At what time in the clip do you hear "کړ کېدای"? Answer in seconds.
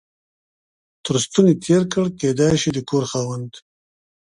1.93-2.53